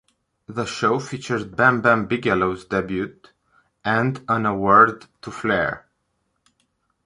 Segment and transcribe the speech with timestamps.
[0.47, 3.19] The show featured Bam Bam Bigelow's debut
[3.85, 5.85] and an award to Flair.